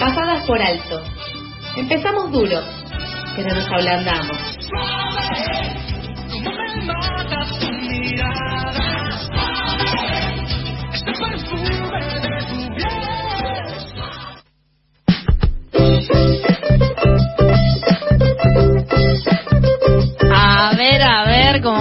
pasadas 0.00 0.46
por 0.46 0.60
alto. 0.60 1.02
Empezamos 1.76 2.32
duro, 2.32 2.58
pero 3.36 3.54
nos 3.54 3.66
ablandamos. 3.68 4.38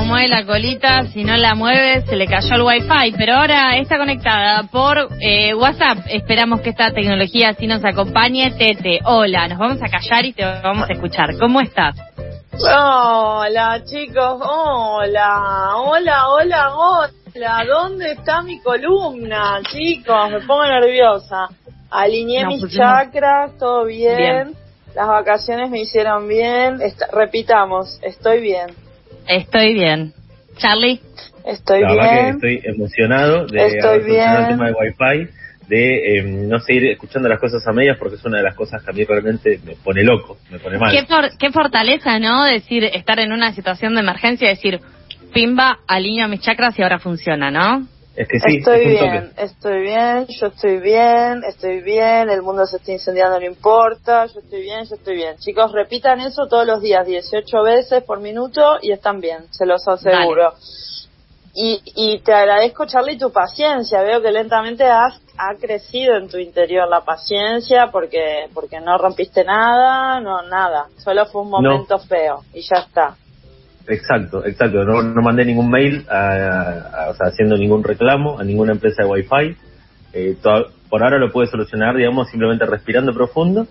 Mueve 0.10 0.28
la 0.28 0.46
colita. 0.46 1.06
Si 1.14 1.24
no 1.24 1.38
la 1.38 1.56
mueve, 1.56 2.02
se 2.02 2.16
le 2.16 2.26
cayó 2.28 2.56
el 2.56 2.62
wifi. 2.64 3.14
Pero 3.18 3.36
ahora 3.36 3.78
está 3.78 3.98
conectada 3.98 4.64
por 4.64 5.08
eh, 5.22 5.54
WhatsApp. 5.54 6.00
Esperamos 6.10 6.62
que 6.62 6.72
esta 6.72 6.92
tecnología 6.92 7.50
así 7.50 7.68
nos 7.68 7.84
acompañe. 7.86 8.52
Tete, 8.52 9.00
hola. 9.06 9.48
Nos 9.48 9.60
vamos 9.60 9.82
a 9.82 9.88
callar 9.88 10.26
y 10.26 10.34
te 10.34 10.44
vamos 10.44 10.90
a 10.90 10.94
escuchar. 10.94 11.38
¿Cómo 11.38 11.62
estás? 11.62 11.96
Hola, 12.54 13.82
chicos. 13.86 14.42
Hola, 14.42 15.76
hola, 15.78 16.30
hola, 16.30 16.76
hola. 16.76 17.66
¿Dónde 17.66 18.12
está 18.14 18.42
mi 18.42 18.60
columna, 18.60 19.60
chicos? 19.72 20.32
Me 20.32 20.42
pongo 20.42 20.66
nerviosa. 20.66 21.48
Alineé 21.92 22.44
No, 22.44 22.50
mis 22.50 22.62
pues, 22.62 22.74
chakras, 22.76 23.58
todo 23.58 23.86
bien. 23.86 24.18
Bien. 24.18 24.56
Las 24.96 25.08
vacaciones 25.08 25.70
me 25.70 25.80
hicieron 25.80 26.28
bien. 26.28 26.82
Est- 26.82 27.02
repitamos, 27.14 28.00
estoy 28.02 28.42
bien. 28.42 28.68
Estoy 29.30 29.74
bien. 29.74 30.14
Charlie. 30.58 31.00
Estoy 31.46 31.82
la 31.82 31.94
verdad 31.94 32.12
bien. 32.12 32.26
que 32.40 32.56
estoy 32.56 32.72
emocionado 32.74 33.48
de 33.48 33.66
Estoy 33.66 33.80
haber 33.80 34.02
solucionado 34.02 34.38
bien. 34.40 34.44
el 34.44 34.48
tema 34.58 34.68
de 34.68 34.74
Wi-Fi, 34.74 35.32
de 35.68 36.18
eh, 36.18 36.24
no 36.24 36.60
seguir 36.60 36.86
escuchando 36.88 37.30
las 37.30 37.40
cosas 37.40 37.66
a 37.68 37.72
medias 37.72 37.98
porque 37.98 38.16
es 38.16 38.26
una 38.26 38.38
de 38.38 38.44
las 38.44 38.56
cosas 38.56 38.84
que 38.84 38.90
a 38.90 38.94
mí 38.94 39.04
realmente 39.06 39.60
me 39.64 39.76
pone 39.76 40.04
loco, 40.04 40.38
me 40.52 40.60
pone 40.60 40.78
mal. 40.78 40.92
Qué, 40.92 41.06
for- 41.06 41.30
qué 41.40 41.52
fortaleza, 41.52 42.20
¿no? 42.20 42.44
Decir, 42.44 42.84
estar 42.84 43.20
en 43.20 43.32
una 43.32 43.54
situación 43.54 43.94
de 43.94 44.02
emergencia 44.02 44.48
y 44.48 44.56
decir, 44.56 44.80
pimba, 45.34 45.80
alineo 45.88 46.28
mis 46.28 46.42
chakras 46.42 46.78
y 46.78 46.82
ahora 46.82 47.00
funciona, 47.00 47.52
¿no? 47.52 47.88
Es 48.20 48.28
que 48.28 48.40
sí, 48.42 48.58
estoy 48.58 48.80
es 48.82 48.86
un 48.86 48.92
bien, 48.92 49.30
toque. 49.30 49.44
estoy 49.46 49.82
bien, 49.82 50.28
yo 50.28 50.48
estoy 50.48 50.78
bien, 50.80 51.42
estoy 51.48 51.82
bien, 51.82 52.30
el 52.30 52.42
mundo 52.42 52.66
se 52.66 52.76
está 52.76 52.92
incendiando, 52.92 53.40
no 53.40 53.46
importa, 53.46 54.26
yo 54.26 54.42
estoy 54.42 54.62
bien, 54.62 54.84
yo 54.84 54.96
estoy 54.96 55.16
bien. 55.16 55.38
Chicos, 55.38 55.72
repitan 55.72 56.20
eso 56.20 56.46
todos 56.50 56.68
los 56.68 56.82
días, 56.82 57.08
18 57.08 57.64
veces 57.64 58.04
por 58.04 58.20
minuto 58.20 58.78
y 58.82 58.92
están 58.92 59.22
bien, 59.22 59.46
se 59.52 59.66
los 59.66 59.88
aseguro. 59.88 60.54
Y, 61.54 61.82
y 61.96 62.20
te 62.20 62.34
agradezco, 62.34 62.86
Charlie, 62.86 63.18
tu 63.18 63.32
paciencia. 63.32 64.02
Veo 64.02 64.22
que 64.22 64.32
lentamente 64.32 64.84
has, 64.84 65.20
ha 65.38 65.56
crecido 65.60 66.16
en 66.18 66.30
tu 66.30 66.38
interior 66.38 66.88
la 66.90 67.02
paciencia 67.02 67.90
porque, 67.92 68.48
porque 68.54 68.80
no 68.82 68.98
rompiste 68.98 69.44
nada, 69.46 70.20
no 70.20 70.42
nada. 70.44 70.88
Solo 70.98 71.26
fue 71.26 71.42
un 71.42 71.52
No. 71.52 71.62
momento 71.62 71.98
feo 72.00 72.42
y 72.54 72.62
ya 72.62 72.82
está. 72.82 73.16
Exacto, 73.90 74.46
exacto. 74.46 74.84
No, 74.86 75.02
no 75.02 75.22
mandé 75.22 75.44
ningún 75.46 75.70
mail, 75.70 76.06
a- 76.10 77.06
a- 77.06 77.10
o 77.10 77.14
sea, 77.16 77.28
haciendo 77.28 77.58
ningún 77.58 77.84
reclamo 77.84 78.40
a 78.40 78.44
ninguna 78.44 78.72
empresa 78.74 79.04
de 79.04 79.10
Wi-Fi. 79.10 79.56
Eh, 80.14 80.38
por 80.90 81.04
ahora 81.04 81.18
lo 81.18 81.32
pude 81.32 81.48
solucionar, 81.48 81.96
digamos, 81.96 82.30
simplemente 82.30 82.66
respirando 82.66 83.14
profundo, 83.14 83.68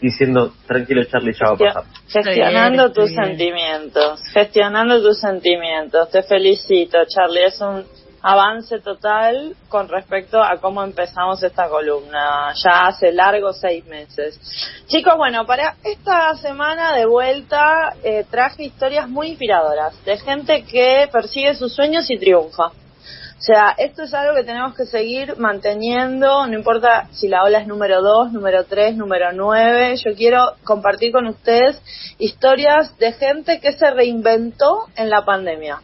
diciendo, 0.00 0.52
tranquilo 0.66 1.04
Charlie, 1.04 1.32
ya 1.32 1.50
va 1.50 1.52
a 1.52 1.56
pasar. 1.56 1.84
Gestionando 2.08 2.92
tus 2.92 3.10
bien. 3.10 3.24
sentimientos, 3.24 4.22
gestionando 4.32 5.02
tus 5.02 5.20
sentimientos. 5.20 6.10
Te 6.10 6.22
felicito, 6.22 6.98
Charlie. 7.06 7.44
Es 7.44 7.60
un 7.60 7.84
avance 8.22 8.78
total 8.80 9.56
con 9.68 9.88
respecto 9.88 10.40
a 10.42 10.58
cómo 10.58 10.82
empezamos 10.82 11.42
esta 11.42 11.68
columna. 11.68 12.52
Ya 12.54 12.86
hace 12.86 13.12
largos 13.12 13.58
seis 13.60 13.84
meses. 13.86 14.40
Chicos, 14.86 15.16
bueno, 15.16 15.44
para 15.44 15.76
esta 15.82 16.34
semana 16.36 16.94
de 16.94 17.06
vuelta 17.06 17.94
eh, 18.02 18.24
traje 18.30 18.64
historias 18.64 19.08
muy 19.08 19.28
inspiradoras 19.28 20.02
de 20.04 20.16
gente 20.18 20.64
que 20.64 21.08
persigue 21.12 21.54
sus 21.54 21.74
sueños 21.74 22.08
y 22.10 22.18
triunfa. 22.18 22.66
O 22.66 23.44
sea, 23.44 23.74
esto 23.76 24.04
es 24.04 24.14
algo 24.14 24.36
que 24.36 24.44
tenemos 24.44 24.72
que 24.76 24.86
seguir 24.86 25.36
manteniendo, 25.36 26.46
no 26.46 26.54
importa 26.56 27.08
si 27.10 27.26
la 27.26 27.42
ola 27.42 27.58
es 27.58 27.66
número 27.66 28.00
2, 28.00 28.30
número 28.30 28.66
3, 28.66 28.96
número 28.96 29.32
9. 29.32 29.96
Yo 29.96 30.14
quiero 30.14 30.52
compartir 30.62 31.10
con 31.10 31.26
ustedes 31.26 31.82
historias 32.20 32.96
de 32.98 33.12
gente 33.14 33.58
que 33.58 33.72
se 33.72 33.90
reinventó 33.90 34.86
en 34.94 35.10
la 35.10 35.24
pandemia. 35.24 35.80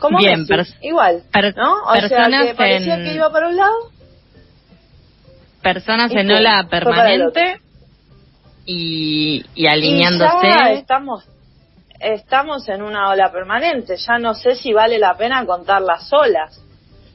¿Cómo 0.00 0.18
Bien, 0.18 0.46
Messi, 0.48 0.74
igual, 0.82 1.22
¿no? 1.56 1.82
O 1.84 1.92
sea, 1.92 2.00
personas 2.08 2.46
que 2.46 2.54
parecía 2.54 2.94
en- 2.94 3.04
que 3.04 3.14
iba 3.14 3.30
para 3.30 3.48
un 3.48 3.56
lado. 3.56 3.74
Personas 5.62 6.10
en 6.12 6.30
ola 6.30 6.66
permanente 6.70 7.60
y, 8.64 9.44
y 9.54 9.60
Y 9.60 9.62
ya 9.64 9.72
alineándose. 9.72 10.72
estamos, 10.74 11.24
estamos 12.00 12.66
en 12.68 12.82
una 12.82 13.10
ola 13.10 13.30
permanente. 13.30 13.96
Ya 13.96 14.18
no 14.18 14.34
sé 14.34 14.54
si 14.54 14.72
vale 14.72 14.98
la 14.98 15.16
pena 15.16 15.44
contar 15.44 15.82
las 15.82 16.10
olas. 16.12 16.60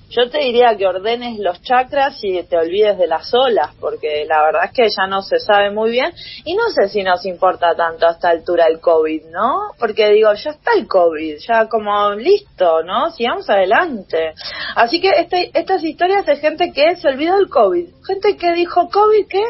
Yo 0.10 0.30
te 0.30 0.40
diría 0.40 0.76
que 0.78 0.86
ordenes 0.86 1.40
los 1.40 1.62
chakras 1.62 2.20
y 2.24 2.42
te 2.44 2.58
olvides 2.58 2.98
de 2.98 3.08
las 3.08 3.34
olas, 3.34 3.72
porque 3.80 4.26
la 4.28 4.44
verdad 4.44 4.66
es 4.66 4.72
que 4.72 4.88
ya 4.90 5.08
no 5.08 5.22
se 5.22 5.40
sabe 5.40 5.72
muy 5.72 5.92
bien. 5.92 6.14
Y 6.46 6.54
no 6.56 6.70
sé 6.70 6.90
si 6.90 7.04
nos 7.04 7.26
importa 7.26 7.76
tanto 7.76 8.08
a 8.08 8.12
esta 8.12 8.30
altura 8.30 8.68
el 8.68 8.80
COVID, 8.80 9.26
¿no? 9.32 9.72
Porque 9.80 10.10
digo, 10.10 10.32
ya 10.34 10.52
está 10.52 10.74
el 10.78 10.88
COVID, 10.88 11.38
ya 11.40 11.68
como 11.68 12.14
listo, 12.14 12.84
¿no? 12.84 13.10
Sigamos 13.12 13.50
adelante. 13.50 14.34
Así 14.76 15.02
que 15.02 15.10
este, 15.10 15.52
estas 15.54 15.84
historias 15.84 16.26
de 16.26 16.38
gente 16.38 16.72
que 16.72 16.96
se 16.96 17.08
olvidó 17.08 17.38
del 17.38 17.50
COVID. 17.50 17.88
Gente 18.06 18.38
que 18.38 18.54
dijo, 18.54 18.90
¿COVID 18.90 19.28
qué? 19.28 19.44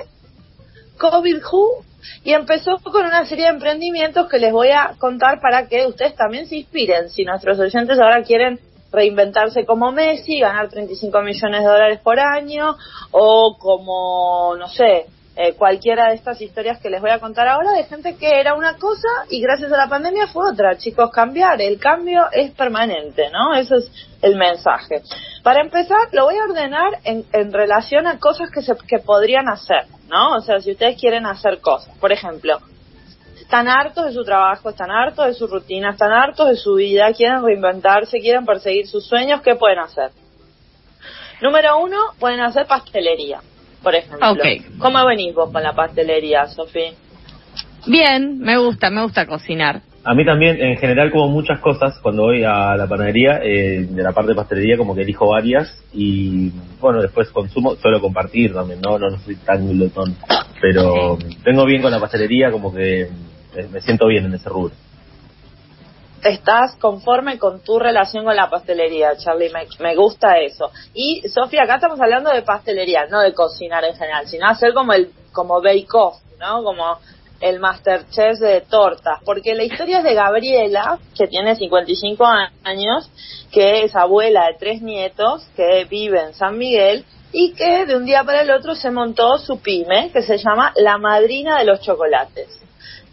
COVID 0.97 1.43
Who 1.51 1.83
y 2.23 2.33
empezó 2.33 2.77
con 2.77 3.05
una 3.05 3.25
serie 3.25 3.45
de 3.45 3.51
emprendimientos 3.51 4.29
que 4.29 4.37
les 4.37 4.51
voy 4.51 4.69
a 4.69 4.95
contar 4.99 5.39
para 5.41 5.67
que 5.67 5.85
ustedes 5.87 6.15
también 6.15 6.47
se 6.47 6.57
inspiren. 6.57 7.09
Si 7.09 7.23
nuestros 7.23 7.59
oyentes 7.59 7.99
ahora 7.99 8.23
quieren 8.23 8.59
reinventarse 8.95 9.65
como 9.65 9.91
Messi, 9.91 10.39
ganar 10.39 10.69
35 10.69 11.21
millones 11.21 11.61
de 11.61 11.67
dólares 11.67 11.99
por 12.01 12.19
año 12.19 12.75
o 13.11 13.57
como, 13.59 14.55
no 14.57 14.67
sé, 14.69 15.05
eh, 15.37 15.53
cualquiera 15.55 16.07
de 16.07 16.15
estas 16.15 16.41
historias 16.41 16.79
que 16.79 16.89
les 16.89 17.01
voy 17.01 17.09
a 17.09 17.19
contar 17.19 17.49
ahora 17.49 17.73
de 17.73 17.83
gente 17.83 18.15
que 18.15 18.39
era 18.39 18.53
una 18.53 18.77
cosa 18.77 19.07
y 19.29 19.41
gracias 19.41 19.69
a 19.69 19.77
la 19.77 19.89
pandemia 19.89 20.27
fue 20.27 20.49
otra. 20.49 20.77
Chicos, 20.77 21.11
cambiar, 21.11 21.61
el 21.61 21.77
cambio 21.77 22.27
es 22.31 22.51
permanente, 22.51 23.29
¿no? 23.31 23.53
Eso 23.53 23.75
es 23.75 23.91
el 24.21 24.37
mensaje. 24.37 25.01
Para 25.43 25.61
empezar, 25.61 26.07
lo 26.13 26.23
voy 26.23 26.37
a 26.37 26.45
ordenar 26.49 26.99
en, 27.03 27.25
en 27.33 27.51
relación 27.51 28.07
a 28.07 28.17
cosas 28.17 28.49
que, 28.49 28.61
se, 28.61 28.75
que 28.87 28.99
podrían 28.99 29.49
hacer, 29.49 29.87
¿no? 30.07 30.37
O 30.37 30.41
sea, 30.41 30.61
si 30.61 30.71
ustedes 30.71 30.97
quieren 30.97 31.25
hacer 31.25 31.59
cosas, 31.59 31.93
por 31.99 32.13
ejemplo, 32.13 32.59
están 33.45 33.67
hartos 33.67 34.05
de 34.05 34.11
su 34.11 34.23
trabajo, 34.23 34.69
están 34.69 34.89
hartos 34.89 35.27
de 35.27 35.33
su 35.35 35.45
rutina, 35.45 35.91
están 35.91 36.11
hartos 36.11 36.49
de 36.49 36.55
su 36.55 36.73
vida, 36.73 37.13
quieren 37.13 37.43
reinventarse, 37.43 38.19
quieren 38.19 38.43
perseguir 38.43 38.87
sus 38.87 39.05
sueños, 39.05 39.41
¿qué 39.41 39.55
pueden 39.55 39.77
hacer? 39.77 40.09
Número 41.43 41.77
uno, 41.77 41.97
pueden 42.19 42.39
hacer 42.39 42.65
pastelería, 42.65 43.41
por 43.83 43.93
ejemplo. 43.93 44.35
¿Cómo 44.79 45.05
venís 45.05 45.35
vos 45.35 45.51
con 45.51 45.61
la 45.61 45.73
pastelería, 45.73 46.47
Sofía? 46.47 46.93
Bien, 47.85 48.39
me 48.39 48.57
gusta, 48.57 48.89
me 48.89 49.03
gusta 49.03 49.27
cocinar. 49.27 49.81
A 50.03 50.15
mí 50.15 50.25
también, 50.25 50.59
en 50.59 50.77
general, 50.77 51.11
como 51.11 51.27
muchas 51.29 51.59
cosas, 51.59 51.99
cuando 52.01 52.23
voy 52.23 52.43
a 52.43 52.75
la 52.75 52.87
panadería, 52.87 53.41
eh, 53.43 53.85
de 53.87 54.03
la 54.03 54.11
parte 54.11 54.31
de 54.31 54.35
pastelería, 54.35 54.75
como 54.75 54.95
que 54.95 55.01
elijo 55.01 55.27
varias 55.27 55.83
y, 55.93 56.51
bueno, 56.79 56.99
después 57.01 57.29
consumo, 57.29 57.75
suelo 57.75 58.01
compartir 58.01 58.53
también, 58.53 58.81
¿no? 58.81 58.97
No, 58.97 59.09
no 59.11 59.19
soy 59.19 59.35
tan 59.35 59.69
glotón, 59.69 60.15
pero 60.59 61.17
tengo 61.43 61.65
bien 61.65 61.83
con 61.83 61.91
la 61.91 61.99
pastelería, 61.99 62.51
como 62.51 62.73
que 62.73 63.07
me, 63.63 63.81
siento 63.81 64.07
bien 64.07 64.25
en 64.25 64.33
ese 64.33 64.49
rubro. 64.49 64.73
estás 66.23 66.75
conforme 66.77 67.37
con 67.37 67.61
tu 67.61 67.79
relación 67.79 68.25
con 68.25 68.35
la 68.35 68.49
pastelería, 68.49 69.15
Charlie. 69.17 69.51
Me, 69.51 69.67
me 69.79 69.95
gusta 69.95 70.37
eso. 70.39 70.71
Y, 70.93 71.21
Sofía, 71.29 71.63
acá 71.63 71.75
estamos 71.75 71.99
hablando 71.99 72.31
de 72.31 72.41
pastelería, 72.41 73.05
no 73.07 73.21
de 73.21 73.33
cocinar 73.33 73.83
en 73.85 73.95
general, 73.95 74.27
sino 74.27 74.47
hacer 74.47 74.73
como 74.73 74.93
el 74.93 75.11
como 75.31 75.61
bake 75.61 75.93
off, 75.93 76.15
¿no? 76.39 76.63
Como 76.63 76.97
el 77.41 77.59
Masterchef 77.59 78.39
de 78.39 78.61
tortas. 78.61 79.19
Porque 79.23 79.53
la 79.53 79.63
historia 79.63 79.99
es 79.99 80.03
de 80.03 80.13
Gabriela, 80.13 80.97
que 81.15 81.27
tiene 81.27 81.55
55 81.55 82.25
años, 82.63 83.09
que 83.51 83.83
es 83.83 83.95
abuela 83.95 84.47
de 84.47 84.57
tres 84.57 84.81
nietos, 84.81 85.47
que 85.55 85.85
vive 85.85 86.21
en 86.21 86.33
San 86.33 86.57
Miguel 86.57 87.05
y 87.31 87.53
que 87.53 87.85
de 87.85 87.97
un 87.97 88.05
día 88.05 88.23
para 88.23 88.41
el 88.41 88.51
otro 88.51 88.75
se 88.75 88.91
montó 88.91 89.37
su 89.37 89.59
pyme, 89.59 90.09
que 90.11 90.21
se 90.21 90.37
llama 90.37 90.71
La 90.77 90.97
Madrina 90.97 91.59
de 91.59 91.65
los 91.65 91.81
Chocolates. 91.81 92.61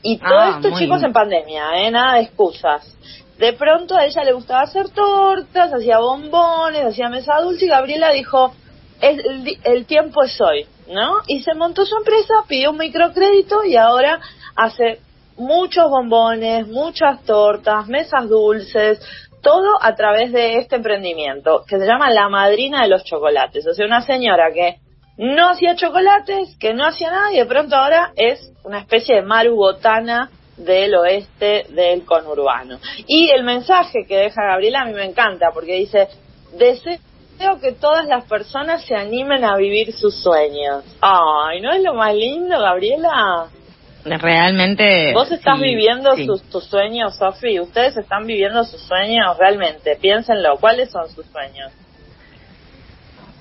Y 0.02 0.18
todo 0.18 0.38
Ah, 0.38 0.54
esto, 0.56 0.68
chicos, 0.78 0.98
bien. 0.98 1.06
en 1.06 1.12
pandemia, 1.12 1.64
¿eh? 1.76 1.90
Nada 1.90 2.14
de 2.16 2.22
excusas. 2.22 2.96
De 3.38 3.52
pronto 3.52 3.96
a 3.96 4.04
ella 4.04 4.24
le 4.24 4.32
gustaba 4.32 4.62
hacer 4.62 4.90
tortas, 4.90 5.72
hacía 5.72 5.98
bombones, 5.98 6.84
hacía 6.84 7.08
mesa 7.08 7.40
dulce 7.40 7.66
y 7.66 7.68
Gabriela 7.68 8.10
dijo, 8.12 8.52
"Es- 9.00 9.24
el, 9.24 9.58
el 9.64 9.86
tiempo 9.86 10.22
es 10.22 10.40
hoy, 10.40 10.66
¿no? 10.88 11.14
Y 11.26 11.40
se 11.42 11.54
montó 11.54 11.84
su 11.84 11.96
empresa, 11.96 12.34
pidió 12.48 12.70
un 12.70 12.78
microcrédito 12.78 13.64
y 13.64 13.76
ahora 13.76 14.20
hace 14.56 15.00
muchos 15.36 15.88
bombones, 15.88 16.68
muchas 16.68 17.22
tortas, 17.24 17.86
mesas 17.88 18.28
dulces, 18.28 19.00
todo 19.42 19.76
a 19.80 19.94
través 19.96 20.30
de 20.30 20.58
este 20.58 20.76
emprendimiento 20.76 21.64
que 21.66 21.78
se 21.78 21.86
llama 21.86 22.10
La 22.10 22.28
Madrina 22.28 22.82
de 22.82 22.88
los 22.88 23.02
Chocolates. 23.02 23.66
O 23.66 23.72
sea, 23.74 23.86
una 23.86 24.02
señora 24.02 24.52
que 24.52 24.76
no 25.16 25.50
hacía 25.50 25.76
chocolates, 25.76 26.56
que 26.58 26.74
no 26.74 26.86
hacía 26.86 27.10
nada 27.10 27.32
y 27.32 27.36
de 27.36 27.46
pronto 27.46 27.76
ahora 27.76 28.12
es 28.16 28.52
una 28.64 28.78
especie 28.78 29.16
de 29.16 29.22
Maru 29.22 29.56
Botana 29.56 30.30
del 30.56 30.94
oeste 30.94 31.66
del 31.70 32.04
conurbano. 32.04 32.78
Y 33.06 33.30
el 33.30 33.44
mensaje 33.44 34.06
que 34.06 34.16
deja 34.16 34.42
Gabriela 34.42 34.82
a 34.82 34.84
mí 34.86 34.92
me 34.92 35.04
encanta 35.04 35.50
porque 35.52 35.76
dice, 35.76 36.08
deseo 36.52 37.60
que 37.60 37.72
todas 37.72 38.06
las 38.06 38.24
personas 38.24 38.84
se 38.84 38.94
animen 38.94 39.44
a 39.44 39.56
vivir 39.56 39.92
sus 39.92 40.14
sueños. 40.14 40.84
Ay, 41.00 41.60
¿no 41.60 41.72
es 41.72 41.82
lo 41.82 41.94
más 41.94 42.14
lindo, 42.14 42.58
Gabriela? 42.58 43.48
Realmente. 44.04 45.12
Vos 45.14 45.30
estás 45.30 45.58
sí, 45.58 45.64
viviendo 45.64 46.16
sí. 46.16 46.26
sus, 46.26 46.42
tus 46.44 46.64
sueños, 46.64 47.16
Sofi. 47.16 47.60
Ustedes 47.60 47.96
están 47.96 48.26
viviendo 48.26 48.64
sus 48.64 48.80
sueños 48.82 49.36
realmente. 49.38 49.96
Piénsenlo. 49.96 50.56
¿Cuáles 50.56 50.90
son 50.90 51.08
sus 51.08 51.24
sueños? 51.26 51.72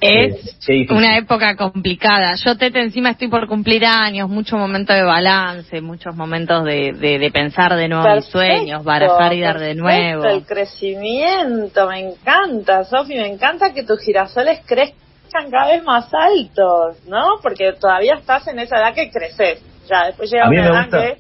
Es 0.02 0.58
Eh, 0.68 0.88
una 0.90 1.16
época 1.18 1.56
complicada. 1.56 2.34
Yo, 2.36 2.58
Tete, 2.58 2.82
encima 2.82 3.12
estoy 3.12 3.28
por 3.28 3.48
cumplir 3.48 3.86
años, 3.86 4.28
muchos 4.30 4.58
momentos 4.58 4.96
de 4.96 5.04
balance, 5.04 5.80
muchos 5.80 6.16
momentos 6.16 6.66
de, 6.66 6.92
de, 6.94 7.20
de 7.20 7.32
pensar 7.32 7.76
de 7.76 7.88
nuevo 7.88 8.16
mis 8.16 8.26
sueños, 8.26 8.84
barajar 8.84 9.32
y 9.34 9.42
dar 9.42 9.60
de 9.60 9.76
nuevo. 9.76 10.26
El 10.26 10.44
crecimiento, 10.44 11.88
me 11.88 12.00
encanta, 12.00 12.84
Sofi. 12.84 13.14
Me 13.14 13.28
encanta 13.28 13.74
que 13.74 13.84
tus 13.84 14.00
girasoles 14.02 14.62
crezcan 14.66 15.52
cada 15.52 15.68
vez 15.72 15.84
más 15.84 16.10
altos, 16.14 16.98
¿no? 17.08 17.36
Porque 17.44 17.72
todavía 17.80 18.16
estás 18.16 18.48
en 18.48 18.58
esa 18.60 18.78
edad 18.78 18.96
que 18.96 19.12
creces. 19.12 19.64
Ya, 19.88 20.08
después 20.08 20.32
llega 20.32 20.46
A 20.46 20.50
mí 20.50 20.58
una 20.58 20.64
me 20.70 20.76
edad 20.76 20.84
gusta- 20.86 21.02
que. 21.02 21.18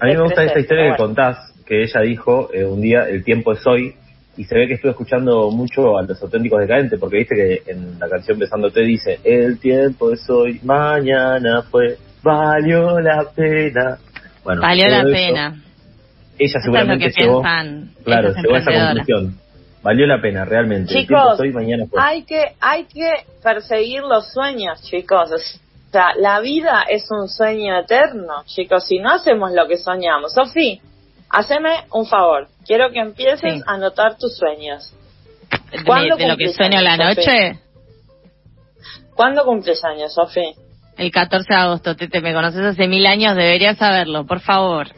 A 0.00 0.06
mí 0.06 0.12
me 0.14 0.20
gusta 0.22 0.34
crecer, 0.34 0.48
esta 0.48 0.60
historia 0.60 0.90
que 0.90 0.96
contás, 0.96 1.38
que 1.64 1.82
ella 1.84 2.00
dijo 2.00 2.50
eh, 2.52 2.64
un 2.64 2.80
día, 2.80 3.04
el 3.08 3.24
tiempo 3.24 3.52
es 3.52 3.64
hoy, 3.66 3.94
y 4.36 4.44
se 4.44 4.54
ve 4.54 4.66
que 4.66 4.74
estuve 4.74 4.90
escuchando 4.90 5.50
mucho 5.50 5.96
a 5.96 6.02
los 6.02 6.22
auténticos 6.22 6.60
decadentes, 6.60 7.00
porque 7.00 7.18
viste 7.18 7.34
que 7.34 7.70
en 7.70 7.98
la 7.98 8.08
canción 8.08 8.38
Besándote 8.38 8.82
dice, 8.82 9.18
el 9.24 9.58
tiempo 9.58 10.12
es 10.12 10.28
hoy, 10.28 10.60
mañana 10.62 11.62
fue, 11.62 11.96
valió 12.22 13.00
la 13.00 13.30
pena. 13.34 13.98
Bueno, 14.44 14.60
Valió 14.60 14.88
la 14.88 15.00
eso, 15.00 15.10
pena. 15.10 15.62
Ella 16.38 16.58
es 16.58 16.62
seguramente 16.62 17.06
que 17.06 17.22
llegó, 17.22 17.40
piensan 17.40 17.90
claro, 18.04 18.34
llegó 18.34 18.54
a 18.54 18.58
esa 18.58 18.72
conclusión. 18.72 19.38
Valió 19.82 20.06
la 20.06 20.20
pena, 20.20 20.44
realmente. 20.44 20.92
el 20.92 21.06
tiempo 21.06 21.24
Chicos, 21.24 21.34
es 21.34 21.40
hoy, 21.40 21.52
mañana 21.52 21.86
fue. 21.88 22.00
hay 22.02 22.22
que, 22.24 22.42
hay 22.60 22.84
que 22.84 23.10
perseguir 23.42 24.02
los 24.02 24.32
sueños, 24.32 24.82
chicos. 24.82 25.30
O 25.32 25.92
sea, 25.92 26.08
la 26.18 26.40
vida 26.40 26.84
es 26.90 27.06
un 27.10 27.28
sueño 27.28 27.78
eterno, 27.78 28.42
chicos. 28.44 28.86
Si 28.86 28.98
no 28.98 29.12
hacemos 29.12 29.52
lo 29.52 29.66
que 29.66 29.76
soñamos, 29.78 30.34
Sofi, 30.34 30.80
haceme 31.30 31.84
un 31.92 32.06
favor. 32.06 32.48
Quiero 32.66 32.90
que 32.90 32.98
empieces 33.00 33.54
Sí. 33.54 33.62
a 33.66 33.74
anotar 33.74 34.16
tus 34.18 34.36
sueños. 34.36 34.92
¿Cuándo 35.84 36.16
de 36.16 36.26
lo 36.28 36.36
que 36.36 36.52
sueño 36.52 36.80
la 36.80 36.92
años, 36.94 37.14
Sofi? 37.14 37.26
noche, 37.26 37.60
¿Cuándo 39.14 39.44
cumples 39.44 39.82
años, 39.84 40.12
Sofi? 40.14 40.54
el 40.98 41.10
14 41.10 41.46
de 41.48 41.54
agosto, 41.60 41.94
Tete, 41.96 42.20
me 42.20 42.32
conoces 42.34 42.60
hace 42.62 42.88
mil 42.88 43.06
años, 43.06 43.36
deberías 43.36 43.76
saberlo, 43.78 44.26
por 44.26 44.40
favor. 44.40 44.88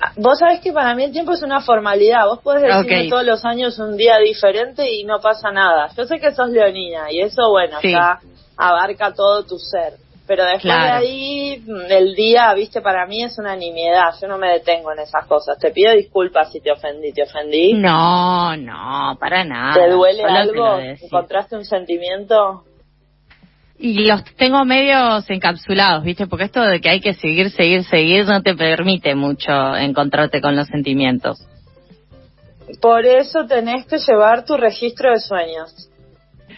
Ah, 0.00 0.12
Vos 0.16 0.38
sabés 0.38 0.60
que 0.60 0.72
para 0.72 0.94
mí 0.94 1.04
el 1.04 1.12
tiempo 1.12 1.32
es 1.32 1.42
una 1.42 1.60
formalidad. 1.62 2.26
Vos 2.26 2.40
podés 2.40 2.62
decirme 2.62 3.04
Ok. 3.04 3.08
todos 3.08 3.24
los 3.24 3.44
años 3.46 3.78
un 3.78 3.96
día 3.96 4.18
diferente 4.18 4.92
y 4.92 5.04
no 5.04 5.20
pasa 5.20 5.50
nada. 5.50 5.88
Yo 5.96 6.04
sé 6.04 6.18
que 6.20 6.32
sos 6.34 6.50
leonina 6.50 7.10
y 7.10 7.20
eso, 7.22 7.48
bueno, 7.50 7.78
Sí. 7.80 7.92
ya 7.92 8.18
abarca 8.58 9.14
todo 9.14 9.44
tu 9.44 9.56
ser. 9.58 9.94
Pero 10.26 10.44
después 10.44 10.62
Claro. 10.62 10.84
de 10.84 11.06
ahí, 11.06 11.62
mm, 11.64 11.90
el 11.92 12.14
día, 12.14 12.52
viste, 12.54 12.80
para 12.80 13.06
mí 13.06 13.22
es 13.22 13.38
una 13.38 13.54
nimiedad. 13.54 14.12
Yo 14.20 14.26
no 14.26 14.38
me 14.38 14.48
detengo 14.48 14.92
en 14.92 14.98
esas 14.98 15.24
cosas. 15.26 15.58
Te 15.58 15.70
pido 15.70 15.92
disculpas 15.92 16.50
si 16.50 16.60
te 16.60 16.72
ofendí. 16.72 17.12
¿Te 17.12 17.22
ofendí? 17.22 17.74
No, 17.74 18.56
no, 18.56 19.16
para 19.20 19.44
nada. 19.44 19.74
¿Te 19.74 19.88
duele 19.90 20.22
Solo 20.22 20.34
algo? 20.34 20.78
¿Encontraste 20.78 21.56
un 21.56 21.64
sentimiento? 21.64 22.64
Y 23.78 24.06
los 24.06 24.24
tengo 24.36 24.64
medios 24.64 25.28
encapsulados, 25.28 26.02
¿viste? 26.02 26.26
Porque 26.26 26.44
esto 26.44 26.62
de 26.62 26.80
que 26.80 26.88
hay 26.88 27.00
que 27.00 27.12
seguir, 27.14 27.50
seguir, 27.50 27.84
seguir 27.84 28.26
no 28.26 28.42
te 28.42 28.54
permite 28.54 29.14
mucho 29.14 29.76
encontrarte 29.76 30.40
con 30.40 30.56
los 30.56 30.66
sentimientos. 30.66 31.46
Por 32.80 33.04
eso 33.04 33.46
tenés 33.46 33.86
que 33.86 33.98
llevar 33.98 34.44
tu 34.44 34.56
registro 34.56 35.12
de 35.12 35.20
sueños. 35.20 35.90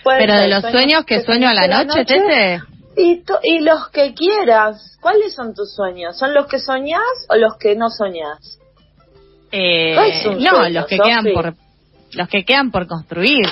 Pero 0.05 0.35
de 0.35 0.49
los 0.49 0.63
sueños 0.63 1.05
que 1.05 1.21
sueño 1.21 1.49
a 1.49 1.55
la 1.55 1.65
soñaste 1.65 1.87
noche, 1.87 2.05
Tete. 2.05 2.78
Y, 2.99 3.23
to- 3.25 3.39
y 3.43 3.61
los 3.61 3.89
que 3.91 4.13
quieras. 4.15 4.99
¿Cuáles 5.01 5.35
son 5.35 5.55
tus 5.55 5.73
sueños? 5.75 6.19
¿Son 6.19 6.35
los 6.35 6.47
que 6.47 6.59
soñás 6.59 7.27
o 7.29 7.37
los 7.37 7.57
que 7.59 7.75
no 7.77 7.89
soñás? 7.91 8.59
Eh, 9.53 9.95
¿Cuál 9.95 10.11
es 10.11 10.27
un 10.27 10.43
no, 10.43 10.51
sueño, 10.51 10.81
los 10.81 10.87
que 10.87 10.99
quedan 10.99 11.25
por 11.33 11.55
los 12.13 12.29
que 12.29 12.45
quedan 12.45 12.71
por 12.71 12.87
construir. 12.87 13.47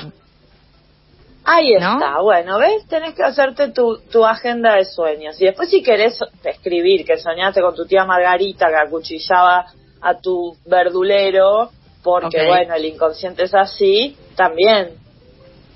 Ahí 1.44 1.72
¿No? 1.78 1.93
está. 1.94 2.20
Bueno, 2.20 2.58
¿ves? 2.58 2.87
Tenés 2.88 3.14
que 3.14 3.22
hacerte 3.22 3.69
tu, 3.69 3.98
tu 4.10 4.25
agenda 4.25 4.75
de 4.75 4.84
sueños. 4.84 5.40
Y 5.40 5.44
después 5.44 5.70
si 5.70 5.82
querés 5.82 6.19
escribir 6.42 7.04
que 7.04 7.19
soñaste 7.19 7.60
con 7.60 7.75
tu 7.75 7.87
tía 7.87 8.04
Margarita 8.04 8.66
que 8.69 8.76
acuchillaba 8.76 9.66
a 10.00 10.14
tu 10.20 10.56
verdulero, 10.66 11.70
porque 12.02 12.46
bueno, 12.49 12.75
el 12.75 12.84
inconsciente 12.87 13.44
es 13.44 13.54
así, 13.54 14.16
también. 14.34 14.94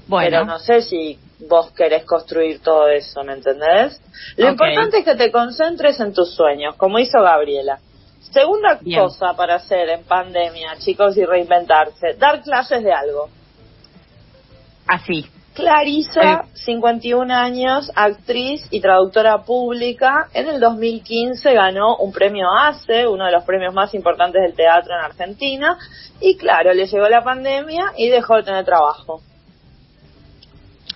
Bueno, 0.08 0.30
Pero 0.30 0.44
no 0.44 0.58
sé 0.58 0.82
si 0.82 1.18
vos 1.48 1.72
querés 1.72 2.04
construir 2.04 2.60
todo 2.60 2.88
eso, 2.88 3.22
¿me 3.24 3.34
entendés? 3.34 4.00
Lo 4.36 4.48
importante 4.50 4.98
es 4.98 5.04
que 5.04 5.14
te 5.14 5.30
concentres 5.30 5.98
en 6.00 6.12
tus 6.12 6.34
sueños, 6.34 6.76
como 6.76 6.98
hizo 6.98 7.20
Gabriela. 7.20 7.78
Segunda 8.32 8.78
Bien. 8.80 9.00
cosa 9.00 9.34
para 9.34 9.56
hacer 9.56 9.88
en 9.88 10.04
pandemia, 10.04 10.76
chicos, 10.78 11.16
y 11.16 11.24
reinventarse, 11.24 12.14
dar 12.18 12.42
clases 12.42 12.82
de 12.82 12.92
algo. 12.92 13.28
así. 14.86 15.26
Clarisa, 15.52 16.44
51 16.54 17.34
años, 17.34 17.90
actriz 17.94 18.64
y 18.70 18.80
traductora 18.80 19.42
pública. 19.42 20.28
En 20.32 20.48
el 20.48 20.60
2015 20.60 21.52
ganó 21.52 21.96
un 21.96 22.12
premio 22.12 22.46
ACE, 22.56 23.06
uno 23.06 23.26
de 23.26 23.32
los 23.32 23.44
premios 23.44 23.74
más 23.74 23.92
importantes 23.92 24.40
del 24.42 24.54
teatro 24.54 24.94
en 24.94 25.04
Argentina. 25.04 25.76
Y 26.20 26.36
claro, 26.36 26.72
le 26.72 26.86
llegó 26.86 27.08
la 27.08 27.24
pandemia 27.24 27.92
y 27.96 28.08
dejó 28.08 28.36
de 28.36 28.44
tener 28.44 28.64
trabajo. 28.64 29.22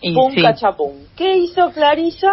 Y 0.06 0.14
Pum, 0.14 0.32
sí. 0.34 0.42
cachapum. 0.42 0.92
¿Qué 1.16 1.36
hizo 1.36 1.70
Clarisa? 1.70 2.32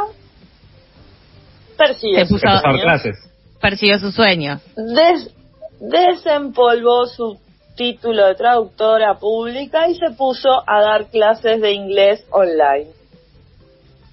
Persiguió 1.78 2.20
Se 2.20 2.26
sus 2.26 2.42
puso 2.42 2.48
a- 2.48 2.52
Empezar 2.58 2.72
sueños. 2.72 2.84
clases. 2.84 3.18
Persiguió 3.62 4.00
sus 4.00 4.16
sueños. 4.16 4.62
Des- 4.76 5.34
desempolvó 5.80 7.06
su 7.08 7.40
título 7.76 8.28
de 8.28 8.36
traductora 8.36 9.16
pública 9.18 9.88
y 9.88 9.96
se 9.96 10.12
puso 10.18 10.50
a 10.68 10.82
dar 10.82 11.06
clases 11.10 11.62
de 11.62 11.72
inglés 11.72 12.24
online. 12.32 12.88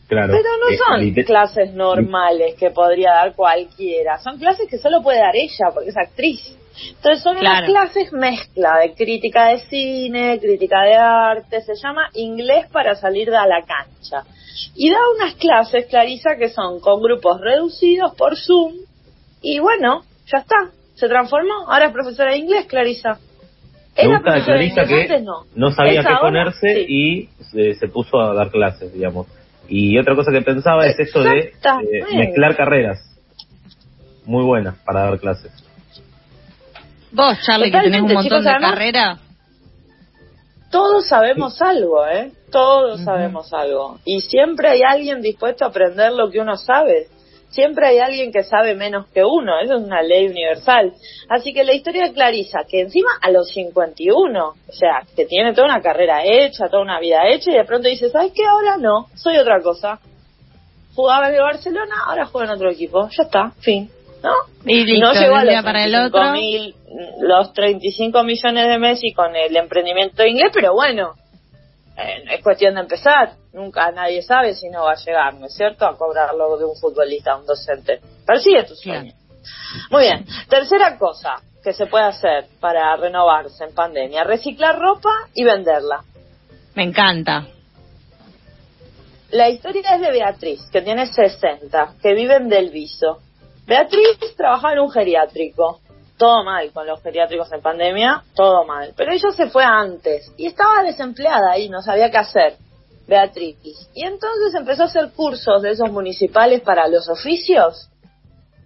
Claro. 0.06 0.32
Pero 0.32 0.48
no 0.56 0.70
Eh, 0.70 0.78
son 1.14 1.24
clases 1.24 1.74
normales 1.74 2.54
que 2.54 2.70
podría 2.70 3.10
dar 3.12 3.34
cualquiera, 3.34 4.18
son 4.20 4.38
clases 4.38 4.66
que 4.70 4.78
solo 4.78 5.02
puede 5.02 5.18
dar 5.18 5.34
ella 5.36 5.66
porque 5.74 5.90
es 5.90 5.96
actriz. 5.98 6.56
Entonces 6.96 7.22
son 7.22 7.36
Claro. 7.36 7.58
unas 7.58 7.70
clases 7.70 8.12
mezcla 8.12 8.78
de 8.78 8.94
crítica 8.94 9.46
de 9.48 9.60
cine, 9.60 10.38
crítica 10.40 10.82
de 10.82 10.94
arte, 10.94 11.60
se 11.62 11.74
llama 11.74 12.08
inglés 12.14 12.66
para 12.72 12.94
salir 12.94 13.26
de 13.26 13.32
la 13.32 13.62
cancha. 13.66 14.24
Y 14.74 14.90
da 14.90 14.98
unas 15.16 15.34
clases, 15.34 15.86
Clarisa, 15.86 16.36
que 16.36 16.48
son 16.48 16.80
con 16.80 17.00
grupos 17.02 17.40
reducidos 17.40 18.14
por 18.14 18.36
Zoom 18.36 18.74
y 19.40 19.60
bueno, 19.60 20.02
ya 20.26 20.38
está, 20.38 20.56
se 20.94 21.08
transformó, 21.08 21.68
ahora 21.68 21.86
es 21.86 21.92
profesora 21.92 22.32
de 22.32 22.38
inglés, 22.38 22.66
Clarisa. 22.66 23.18
Me 23.96 24.04
Era 24.04 24.16
gusta 24.18 24.34
de 24.34 24.44
Clarisa 24.44 24.84
que 24.84 25.02
antes, 25.02 25.22
no. 25.22 25.44
no 25.54 25.70
sabía 25.72 26.02
qué 26.02 26.14
ponerse 26.20 26.74
sí. 26.74 26.84
y 26.88 27.28
se, 27.44 27.74
se 27.74 27.88
puso 27.88 28.20
a 28.20 28.34
dar 28.34 28.50
clases, 28.50 28.92
digamos. 28.92 29.26
Y 29.68 29.98
otra 29.98 30.14
cosa 30.14 30.32
que 30.32 30.40
pensaba 30.42 30.86
es 30.86 30.98
esto 30.98 31.22
de 31.22 31.38
eh, 31.40 32.16
mezclar 32.16 32.56
carreras. 32.56 32.98
Muy 34.24 34.44
buenas 34.44 34.76
para 34.84 35.02
dar 35.02 35.18
clases. 35.18 35.52
Vos, 37.12 37.38
Charlie, 37.44 37.70
que 37.70 37.80
tenés 37.80 38.02
un 38.02 38.08
montón 38.08 38.22
chicos, 38.24 38.44
de 38.44 38.50
además- 38.50 38.70
carrera. 38.72 39.18
Todos 40.70 41.08
sabemos 41.08 41.60
algo, 41.62 42.06
¿eh? 42.06 42.32
Todos 42.52 43.00
sabemos 43.02 43.52
algo. 43.54 43.98
Y 44.04 44.20
siempre 44.20 44.68
hay 44.68 44.82
alguien 44.82 45.22
dispuesto 45.22 45.64
a 45.64 45.68
aprender 45.68 46.12
lo 46.12 46.30
que 46.30 46.40
uno 46.40 46.56
sabe. 46.56 47.08
Siempre 47.48 47.88
hay 47.88 47.98
alguien 47.98 48.30
que 48.30 48.42
sabe 48.42 48.74
menos 48.74 49.06
que 49.08 49.24
uno. 49.24 49.58
Eso 49.60 49.76
es 49.76 49.82
una 49.82 50.02
ley 50.02 50.26
universal. 50.28 50.92
Así 51.30 51.54
que 51.54 51.64
la 51.64 51.72
historia 51.72 52.04
de 52.04 52.12
Clarisa, 52.12 52.60
que 52.68 52.82
encima 52.82 53.08
a 53.22 53.30
los 53.30 53.48
51, 53.48 54.48
o 54.48 54.72
sea, 54.72 55.02
que 55.16 55.24
tiene 55.24 55.54
toda 55.54 55.68
una 55.68 55.80
carrera 55.80 56.22
hecha, 56.24 56.68
toda 56.68 56.82
una 56.82 57.00
vida 57.00 57.26
hecha, 57.30 57.50
y 57.50 57.54
de 57.56 57.64
pronto 57.64 57.88
dice, 57.88 58.10
¿sabes 58.10 58.32
qué? 58.34 58.44
Ahora 58.44 58.76
no, 58.76 59.06
soy 59.14 59.38
otra 59.38 59.62
cosa. 59.62 59.98
Jugaba 60.94 61.28
en 61.28 61.36
el 61.36 61.40
Barcelona, 61.40 61.94
ahora 62.06 62.26
juega 62.26 62.48
en 62.48 62.56
otro 62.56 62.70
equipo. 62.70 63.08
Ya 63.08 63.22
está, 63.22 63.52
fin. 63.60 63.90
¿No? 64.22 64.32
Y 64.64 64.84
listo, 64.84 65.06
no 65.06 65.12
llegó 65.12 65.36
a 65.36 65.44
los 65.44 65.62
para 65.62 65.84
el 65.84 65.92
35 65.92 66.18
otro. 66.18 66.32
mil, 66.32 66.74
los 67.20 67.52
35 67.52 68.22
millones 68.24 68.68
de 68.68 68.78
Messi 68.78 69.12
con 69.12 69.34
el 69.36 69.56
emprendimiento 69.56 70.24
inglés, 70.24 70.50
pero 70.52 70.74
bueno, 70.74 71.14
eh, 71.96 72.24
es 72.30 72.42
cuestión 72.42 72.74
de 72.74 72.80
empezar. 72.80 73.32
Nunca 73.52 73.90
nadie 73.92 74.22
sabe 74.22 74.54
si 74.54 74.68
no 74.68 74.84
va 74.84 74.92
a 74.92 75.04
llegar, 75.04 75.34
¿no 75.34 75.46
es 75.46 75.54
cierto? 75.54 75.86
A 75.86 75.96
cobrarlo 75.96 76.56
de 76.58 76.64
un 76.64 76.76
futbolista, 76.76 77.36
un 77.36 77.46
docente. 77.46 78.00
Persigue 78.26 78.64
tu 78.64 78.74
sueño. 78.74 79.12
Muy 79.90 80.02
bien. 80.02 80.26
Tercera 80.48 80.98
cosa 80.98 81.36
que 81.62 81.72
se 81.72 81.86
puede 81.86 82.04
hacer 82.04 82.46
para 82.60 82.94
renovarse 82.96 83.64
en 83.64 83.74
pandemia, 83.74 84.24
reciclar 84.24 84.78
ropa 84.78 85.10
y 85.34 85.44
venderla. 85.44 86.02
Me 86.74 86.84
encanta. 86.84 87.46
la 89.30 89.48
historia 89.48 89.94
es 89.94 90.00
de 90.00 90.10
Beatriz, 90.10 90.60
que 90.70 90.80
tiene 90.82 91.06
60, 91.06 91.94
que 92.00 92.14
vive 92.14 92.36
en 92.36 92.48
Del 92.48 92.70
Viso. 92.70 93.18
Beatriz 93.68 94.18
trabajaba 94.36 94.72
en 94.72 94.80
un 94.80 94.90
geriátrico. 94.90 95.80
Todo 96.16 96.42
mal 96.42 96.72
con 96.72 96.84
los 96.86 97.00
geriátricos 97.02 97.52
en 97.52 97.60
pandemia, 97.60 98.24
todo 98.34 98.64
mal. 98.64 98.92
Pero 98.96 99.12
ella 99.12 99.30
se 99.30 99.46
fue 99.50 99.62
antes 99.62 100.32
y 100.36 100.46
estaba 100.46 100.82
desempleada 100.82 101.56
y 101.58 101.68
no 101.68 101.80
sabía 101.80 102.10
qué 102.10 102.16
hacer. 102.18 102.54
Beatriz. 103.06 103.56
Y 103.94 104.02
entonces 104.04 104.54
empezó 104.56 104.82
a 104.82 104.86
hacer 104.86 105.10
cursos 105.14 105.62
de 105.62 105.70
esos 105.70 105.92
municipales 105.92 106.60
para 106.62 106.88
los 106.88 107.08
oficios 107.08 107.88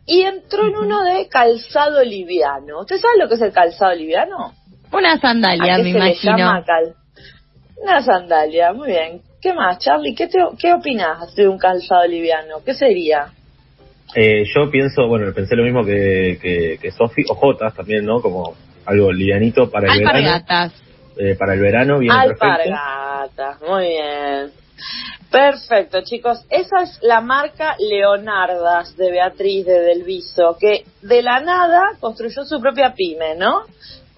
y 0.07 0.23
entró 0.23 0.67
en 0.67 0.77
uno 0.77 1.03
de 1.05 1.29
calzado 1.29 2.03
liviano. 2.03 2.81
¿Usted 2.81 2.97
sabe 2.99 3.19
lo 3.19 3.29
que 3.29 3.35
es 3.35 3.43
el 3.43 3.53
calzado 3.53 3.93
liviano? 3.95 4.55
Una 4.93 5.19
sandalia, 5.21 5.75
¿A 5.75 5.77
qué 5.77 5.83
me 5.85 5.93
se 5.93 5.99
le 5.99 6.05
imagino. 6.07 6.39
llama 6.39 6.65
cal- 6.65 6.95
Una 7.77 8.03
sandalia, 8.03 8.73
muy 8.73 8.89
bien. 8.89 9.23
¿Qué 9.41 9.53
más, 9.53 9.79
Charlie? 9.79 10.15
¿Qué, 10.15 10.27
te, 10.29 10.39
qué 10.59 10.73
opinas 10.73 11.35
de 11.35 11.49
un 11.49 11.59
calzado 11.59 12.07
liviano? 12.07 12.63
¿Qué 12.65 12.75
sería? 12.75 13.33
Eh, 14.15 14.45
yo 14.55 14.71
pienso, 14.71 15.07
bueno, 15.09 15.33
pensé 15.35 15.57
lo 15.57 15.65
mismo 15.65 15.85
que, 15.85 16.39
que, 16.41 16.79
que 16.81 16.91
Sofi, 16.91 17.23
o 17.31 17.35
Jotas 17.35 17.75
también, 17.75 18.05
¿no? 18.05 18.21
Como 18.21 18.55
algo 18.85 19.13
livianito 19.13 19.71
para 19.71 19.93
el 19.93 20.01
verano. 20.05 20.29
Eh, 21.17 21.37
para 21.39 21.55
el 21.55 21.61
verano, 21.61 21.99
bien 21.99 22.13
perfecto. 22.29 22.47
Alpargatas, 22.47 23.61
muy 23.69 23.85
bien. 23.87 24.51
Perfecto, 25.31 26.01
chicos. 26.03 26.45
Esa 26.51 26.83
es 26.83 26.99
la 27.03 27.21
marca 27.21 27.77
Leonardas 27.79 28.97
de 28.97 29.11
Beatriz 29.11 29.65
de 29.65 29.81
Delviso, 29.81 30.57
que 30.61 30.85
de 31.03 31.23
la 31.23 31.41
nada 31.41 31.93
construyó 32.01 32.45
su 32.45 32.61
propia 32.61 32.93
pyme, 32.95 33.35
¿no? 33.37 33.63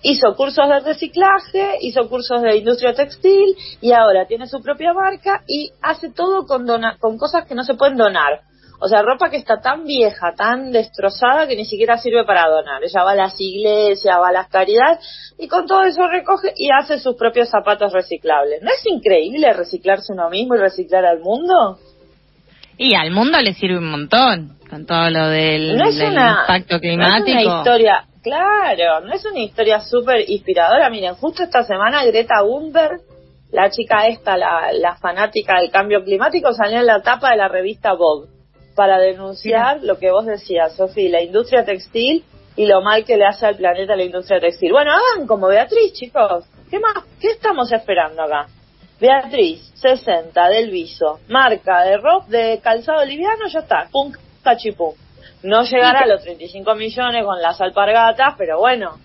Hizo 0.03 0.35
cursos 0.37 0.69
de 0.69 0.81
reciclaje, 0.81 1.77
hizo 1.81 2.09
cursos 2.09 2.43
de 2.43 2.57
industria 2.57 2.95
textil 2.95 3.57
y 3.81 3.93
ahora 3.93 4.27
tiene 4.27 4.47
su 4.47 4.61
propia 4.61 4.93
marca 4.93 5.43
y 5.47 5.71
hace 5.83 6.11
todo 6.11 6.47
con, 6.47 6.67
dona- 6.67 6.97
con 6.99 7.17
cosas 7.17 7.47
que 7.47 7.55
no 7.55 7.65
se 7.65 7.75
pueden 7.75 7.97
donar. 7.97 8.41
O 8.85 8.87
sea, 8.89 9.01
ropa 9.01 9.31
que 9.31 9.39
está 9.39 9.63
tan 9.63 9.85
vieja, 9.87 10.35
tan 10.37 10.71
destrozada 10.71 11.47
que 11.47 11.57
ni 11.57 11.65
siquiera 11.65 11.97
sirve 11.97 12.23
para 12.27 12.47
donar. 12.51 12.83
Ella 12.85 13.03
va 13.03 13.13
a 13.13 13.15
las 13.15 13.35
iglesias, 13.41 14.15
va 14.21 14.29
a 14.29 14.33
las 14.33 14.49
caridades 14.51 14.99
y 15.39 15.49
con 15.49 15.65
todo 15.67 15.85
eso 15.85 16.07
recoge 16.07 16.53
y 16.55 16.69
hace 16.71 16.99
sus 16.99 17.17
propios 17.17 17.49
zapatos 17.49 17.95
reciclables. 17.95 18.61
¿No 18.61 18.69
es 18.69 18.85
increíble 18.85 19.51
reciclarse 19.55 20.13
uno 20.13 20.29
mismo 20.29 20.55
y 20.57 20.59
reciclar 20.59 21.07
al 21.07 21.21
mundo? 21.21 21.79
Y 22.77 22.95
al 22.95 23.11
mundo 23.11 23.41
le 23.41 23.55
sirve 23.55 23.79
un 23.79 23.91
montón 23.91 24.59
con 24.69 24.85
todo 24.85 25.09
lo 25.09 25.29
del, 25.29 25.79
No 25.79 25.89
es 25.89 25.97
del 25.97 26.13
una, 26.13 26.41
impacto 26.43 26.75
no 26.75 26.77
es 26.77 26.81
climático. 26.83 27.31
una 27.41 27.59
historia, 27.59 28.05
claro, 28.23 29.01
no 29.01 29.15
es 29.15 29.25
una 29.25 29.41
historia 29.41 29.81
súper 29.81 30.29
inspiradora. 30.29 30.91
Miren, 30.91 31.15
justo 31.15 31.43
esta 31.43 31.63
semana 31.63 32.05
Greta 32.05 32.41
Thunberg, 32.41 33.01
la 33.51 33.71
chica 33.71 34.09
esta, 34.09 34.37
la, 34.37 34.73
la 34.75 34.97
fanática 34.97 35.59
del 35.59 35.71
cambio 35.71 36.05
climático, 36.05 36.53
salió 36.53 36.81
en 36.81 36.87
la 36.87 37.01
tapa 37.01 37.31
de 37.31 37.37
la 37.39 37.49
revista 37.49 37.95
Vogue 37.95 38.35
para 38.75 38.99
denunciar 38.99 39.83
lo 39.83 39.99
que 39.99 40.11
vos 40.11 40.27
decías, 40.27 40.75
Sofi, 40.77 41.09
la 41.09 41.23
industria 41.23 41.65
textil 41.65 42.25
y 42.57 42.67
lo 42.67 42.83
mal 42.83 43.05
que 43.05 43.17
le 43.17 43.27
hace 43.27 43.47
al 43.47 43.57
planeta 43.57 43.97
la 43.97 44.05
industria 44.05 44.41
textil. 44.41 44.73
Bueno, 44.73 44.93
hagan 44.93 45.27
como 45.27 45.49
Beatriz, 45.49 45.93
chicos. 45.93 46.45
¿Qué 46.71 46.79
más? 46.79 47.05
¿Qué 47.21 47.29
estamos 47.29 47.71
esperando 47.73 48.23
acá? 48.23 48.47
Beatriz, 49.01 49.73
60, 49.75 50.49
del 50.49 50.71
viso, 50.71 51.21
marca 51.29 51.83
de 51.83 51.97
ropa, 51.97 52.27
de 52.29 52.61
calzado 52.63 53.05
liviano, 53.05 53.49
ya 53.49 53.61
está, 53.61 53.89
pum, 53.91 54.13
cachipum. 54.43 54.95
No 55.43 55.63
llegará 55.63 56.01
a 56.01 56.07
los 56.07 56.23
35 56.23 56.75
millones 56.75 57.25
con 57.25 57.43
las 57.43 57.61
alpargatas, 57.61 58.35
pero 58.39 58.59
bueno, 58.59 58.99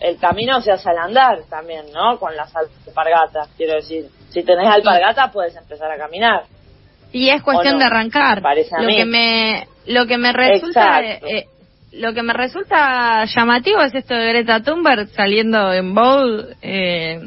el 0.00 0.18
camino 0.18 0.60
se 0.60 0.72
hace 0.72 0.90
al 0.90 0.98
andar 0.98 1.44
también, 1.48 1.86
¿no? 1.92 2.18
Con 2.18 2.36
las 2.36 2.52
alpargatas, 2.54 3.48
quiero 3.56 3.74
decir, 3.74 4.10
si 4.30 4.42
tenés 4.42 4.68
alpargatas 4.68 5.32
puedes 5.32 5.56
empezar 5.56 5.90
a 5.90 5.96
caminar. 5.96 6.44
Y 7.14 7.30
es 7.30 7.42
cuestión 7.42 7.74
¿O 7.74 7.78
no? 7.78 7.80
de 7.80 7.84
arrancar. 7.86 8.42
Parece 8.42 8.74
a 8.76 8.80
lo 8.82 8.88
mí. 8.88 8.96
que 8.96 9.04
me 9.06 9.66
lo 9.86 10.06
que 10.06 10.18
me 10.18 10.32
resulta 10.32 11.00
eh, 11.02 11.44
lo 11.92 12.12
que 12.12 12.22
me 12.22 12.32
resulta 12.32 13.24
llamativo 13.24 13.80
es 13.82 13.94
esto 13.94 14.14
de 14.14 14.26
Greta 14.28 14.60
Thunberg 14.62 15.08
saliendo 15.10 15.72
en 15.72 15.94
Vogue 15.94 16.54
eh, 16.60 17.20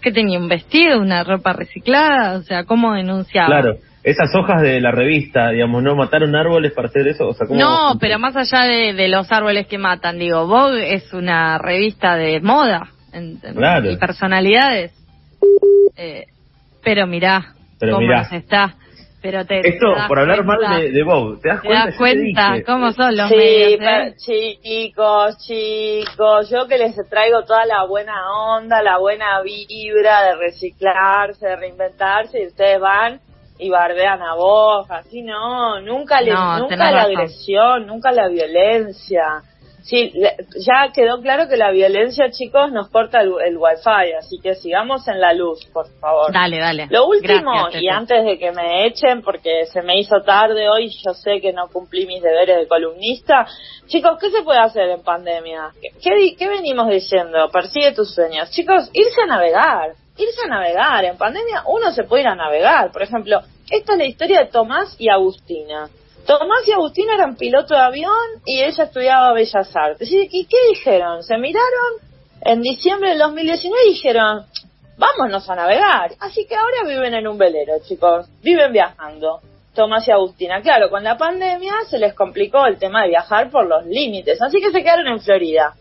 que 0.00 0.10
tenía 0.12 0.38
un 0.38 0.48
vestido, 0.48 1.00
una 1.00 1.22
ropa 1.22 1.52
reciclada, 1.52 2.38
o 2.38 2.42
sea, 2.42 2.64
cómo 2.64 2.94
denunciaba. 2.94 3.48
Claro, 3.48 3.76
esas 4.04 4.34
hojas 4.36 4.62
de 4.62 4.80
la 4.80 4.90
revista, 4.92 5.50
digamos, 5.50 5.82
¿no 5.82 5.96
mataron 5.96 6.34
árboles 6.36 6.72
para 6.72 6.88
hacer 6.88 7.06
eso? 7.08 7.26
O 7.28 7.34
sea, 7.34 7.46
¿cómo- 7.46 7.60
No, 7.60 7.98
pero 8.00 8.18
más 8.18 8.36
allá 8.36 8.62
de, 8.62 8.94
de 8.94 9.08
los 9.08 9.30
árboles 9.32 9.66
que 9.66 9.78
matan, 9.78 10.18
digo, 10.18 10.46
Vogue 10.46 10.94
es 10.94 11.12
una 11.12 11.58
revista 11.58 12.16
de 12.16 12.40
moda 12.40 12.88
en- 13.12 13.38
en- 13.42 13.54
Claro. 13.54 13.90
y 13.90 13.96
personalidades. 13.96 14.92
Eh, 15.96 16.26
pero 16.84 17.06
mirá 17.06 17.54
Pero 17.80 17.94
cómo 17.96 18.06
mirá. 18.06 18.22
nos 18.22 18.32
está. 18.32 18.74
Pero 19.26 19.44
te, 19.44 19.58
Esto, 19.68 19.92
te 19.92 19.98
das 19.98 20.08
por 20.08 20.18
hablar 20.20 20.44
cuenta- 20.44 20.68
mal 20.68 20.80
de, 20.82 20.90
de 20.92 21.02
Bob, 21.02 21.40
¿te 21.40 21.48
das 21.48 21.60
¿Te 21.62 21.66
cuenta? 21.66 21.84
das 21.86 21.92
te 21.94 21.98
cuenta 21.98 22.52
dije. 22.52 22.64
cómo 22.64 22.92
son 22.92 23.16
los 23.16 23.28
Sí, 23.28 23.34
medios? 23.36 23.78
pero- 23.80 24.04
eh? 24.04 24.14
chicos, 24.16 25.38
chicos, 25.46 26.50
yo 26.50 26.66
que 26.68 26.78
les 26.78 26.94
traigo 27.08 27.42
toda 27.44 27.64
la 27.66 27.84
buena 27.86 28.14
onda, 28.30 28.82
la 28.82 28.98
buena 28.98 29.40
vibra 29.42 30.22
de 30.22 30.36
reciclarse, 30.36 31.46
de 31.46 31.56
reinventarse, 31.56 32.42
y 32.42 32.46
ustedes 32.46 32.80
van 32.80 33.20
y 33.58 33.70
bardean 33.70 34.22
a 34.22 34.34
vos, 34.34 34.86
así 34.90 35.22
no, 35.22 35.80
nunca, 35.80 36.20
les, 36.20 36.34
No, 36.34 36.58
nunca 36.60 36.76
la 36.76 36.90
razón. 36.92 37.00
agresión, 37.16 37.86
nunca 37.86 38.12
la 38.12 38.28
violencia. 38.28 39.42
Sí, 39.86 40.12
ya 40.66 40.90
quedó 40.92 41.20
claro 41.22 41.48
que 41.48 41.56
la 41.56 41.70
violencia, 41.70 42.28
chicos, 42.32 42.72
nos 42.72 42.88
corta 42.88 43.20
el, 43.20 43.32
el 43.46 43.56
wifi, 43.56 44.14
así 44.18 44.40
que 44.42 44.56
sigamos 44.56 45.06
en 45.06 45.20
la 45.20 45.32
luz, 45.32 45.64
por 45.72 45.86
favor. 46.00 46.32
Dale, 46.32 46.58
dale. 46.58 46.88
Lo 46.90 47.06
último, 47.06 47.52
Gracias, 47.52 47.82
y 47.82 47.88
antes 47.88 48.24
de 48.24 48.36
que 48.36 48.50
me 48.50 48.86
echen, 48.86 49.22
porque 49.22 49.64
se 49.66 49.82
me 49.82 50.00
hizo 50.00 50.22
tarde 50.22 50.68
hoy, 50.68 50.88
yo 50.88 51.14
sé 51.14 51.40
que 51.40 51.52
no 51.52 51.68
cumplí 51.68 52.04
mis 52.04 52.20
deberes 52.20 52.58
de 52.58 52.66
columnista. 52.66 53.46
Chicos, 53.86 54.18
¿qué 54.20 54.30
se 54.30 54.42
puede 54.42 54.58
hacer 54.58 54.88
en 54.88 55.04
pandemia? 55.04 55.70
¿Qué, 55.80 55.90
qué, 56.02 56.34
qué 56.36 56.48
venimos 56.48 56.88
diciendo? 56.88 57.48
Persigue 57.52 57.92
tus 57.92 58.12
sueños. 58.12 58.50
Chicos, 58.50 58.90
irse 58.92 59.22
a 59.22 59.26
navegar. 59.26 59.92
Irse 60.18 60.40
a 60.46 60.48
navegar. 60.48 61.04
En 61.04 61.16
pandemia 61.16 61.62
uno 61.68 61.92
se 61.92 62.02
puede 62.02 62.22
ir 62.22 62.28
a 62.28 62.34
navegar. 62.34 62.90
Por 62.90 63.02
ejemplo, 63.02 63.40
esta 63.70 63.92
es 63.92 63.98
la 63.98 64.06
historia 64.06 64.40
de 64.40 64.46
Tomás 64.46 64.96
y 64.98 65.08
Agustina. 65.10 65.88
Tomás 66.26 66.66
y 66.66 66.72
Agustina 66.72 67.14
eran 67.14 67.36
piloto 67.36 67.74
de 67.74 67.80
avión 67.80 68.12
y 68.44 68.60
ella 68.60 68.84
estudiaba 68.84 69.32
Bellas 69.32 69.74
Artes. 69.76 70.10
¿Y 70.10 70.28
y 70.30 70.44
qué 70.46 70.56
dijeron? 70.70 71.22
Se 71.22 71.38
miraron 71.38 71.92
en 72.40 72.62
diciembre 72.62 73.10
del 73.10 73.18
2019 73.18 73.80
y 73.86 73.92
dijeron, 73.92 74.44
vámonos 74.98 75.48
a 75.48 75.54
navegar. 75.54 76.12
Así 76.18 76.44
que 76.46 76.56
ahora 76.56 76.88
viven 76.88 77.14
en 77.14 77.28
un 77.28 77.38
velero, 77.38 77.74
chicos. 77.86 78.26
Viven 78.42 78.72
viajando. 78.72 79.40
Tomás 79.74 80.08
y 80.08 80.10
Agustina. 80.10 80.62
Claro, 80.62 80.90
con 80.90 81.04
la 81.04 81.16
pandemia 81.16 81.74
se 81.88 81.98
les 81.98 82.14
complicó 82.14 82.66
el 82.66 82.78
tema 82.78 83.02
de 83.02 83.10
viajar 83.10 83.50
por 83.50 83.66
los 83.66 83.86
límites. 83.86 84.42
Así 84.42 84.60
que 84.60 84.72
se 84.72 84.82
quedaron 84.82 85.06
en 85.06 85.20
Florida. 85.20 85.74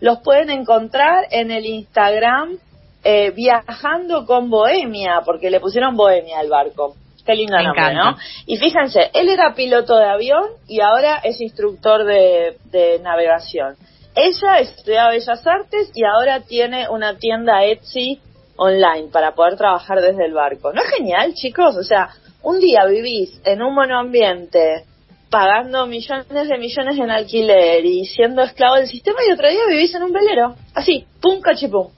Los 0.00 0.18
pueden 0.20 0.50
encontrar 0.50 1.26
en 1.30 1.52
el 1.52 1.64
Instagram 1.64 2.58
eh, 3.04 3.30
viajando 3.30 4.26
con 4.26 4.50
Bohemia, 4.50 5.20
porque 5.24 5.50
le 5.50 5.60
pusieron 5.60 5.96
Bohemia 5.96 6.40
al 6.40 6.48
barco. 6.48 6.96
Qué 7.24 7.34
lindo 7.34 7.56
Me 7.56 7.64
nombre, 7.64 7.82
encanta. 7.82 8.10
¿no? 8.12 8.16
Y 8.46 8.56
fíjense, 8.56 9.10
él 9.14 9.28
era 9.28 9.54
piloto 9.54 9.96
de 9.96 10.06
avión 10.06 10.44
y 10.68 10.80
ahora 10.80 11.20
es 11.22 11.40
instructor 11.40 12.04
de, 12.04 12.56
de 12.70 12.98
navegación. 13.00 13.76
Ella 14.14 14.58
estudiaba 14.58 15.10
Bellas 15.10 15.46
Artes 15.46 15.90
y 15.94 16.04
ahora 16.04 16.40
tiene 16.40 16.88
una 16.88 17.16
tienda 17.16 17.64
Etsy 17.64 18.20
online 18.56 19.08
para 19.12 19.34
poder 19.34 19.56
trabajar 19.56 20.00
desde 20.00 20.26
el 20.26 20.34
barco. 20.34 20.72
¿No 20.72 20.82
es 20.82 20.90
genial, 20.90 21.32
chicos? 21.34 21.76
O 21.76 21.82
sea, 21.84 22.10
un 22.42 22.58
día 22.60 22.84
vivís 22.86 23.40
en 23.44 23.62
un 23.62 23.74
monoambiente 23.74 24.84
pagando 25.30 25.86
millones 25.86 26.28
de 26.48 26.58
millones 26.58 26.98
en 26.98 27.10
alquiler 27.10 27.84
y 27.86 28.04
siendo 28.04 28.42
esclavo 28.42 28.74
del 28.76 28.86
sistema 28.86 29.20
y 29.26 29.32
otro 29.32 29.48
día 29.48 29.62
vivís 29.70 29.94
en 29.94 30.02
un 30.02 30.12
velero. 30.12 30.56
Así, 30.74 31.06
pum, 31.22 31.40
cachipum. 31.40 31.88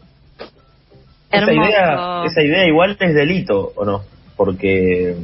Esa 1.33 1.51
Hermoso. 1.51 1.69
idea, 1.69 2.23
esa 2.27 2.43
idea 2.43 2.67
igual 2.69 2.97
es 3.01 3.15
delito, 3.15 3.73
¿o 3.75 3.85
no? 3.85 4.05
Porque... 4.37 5.17